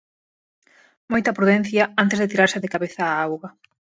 Moita 1.11 1.35
prudencia 1.37 1.83
antes 2.03 2.17
de 2.19 2.29
tirarse 2.31 2.61
de 2.63 2.71
cabeza 2.73 3.03
á 3.13 3.13
auga. 3.25 3.49